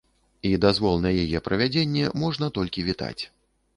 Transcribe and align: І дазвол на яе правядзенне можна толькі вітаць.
І 0.51 0.53
дазвол 0.63 0.95
на 1.03 1.11
яе 1.25 1.41
правядзенне 1.49 2.05
можна 2.25 2.51
толькі 2.59 2.87
вітаць. 2.89 3.19